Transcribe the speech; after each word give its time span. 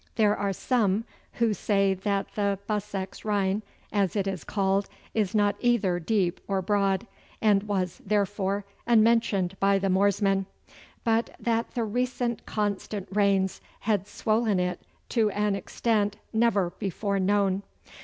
There 0.15 0.35
are 0.35 0.51
some 0.51 1.03
who 1.33 1.53
say 1.53 1.93
that 1.93 2.33
the 2.33 2.57
Bussex 2.65 3.23
Rhine, 3.23 3.61
as 3.93 4.15
it 4.15 4.25
is 4.25 4.43
called, 4.43 4.89
is 5.13 5.35
not 5.35 5.55
either 5.59 5.99
deep 5.99 6.39
or 6.47 6.59
broad, 6.63 7.05
and 7.39 7.61
was, 7.61 8.01
therefore, 8.03 8.65
unmentioned 8.87 9.55
by 9.59 9.77
the 9.77 9.89
moorsmen, 9.91 10.47
but 11.03 11.35
that 11.39 11.75
the 11.75 11.83
recent 11.83 12.47
constant 12.47 13.09
rains 13.11 13.61
had 13.81 14.07
swollen 14.07 14.59
it 14.59 14.81
to 15.09 15.29
an 15.29 15.53
extent 15.55 16.15
never 16.33 16.71
before 16.79 17.19
known. 17.19 17.61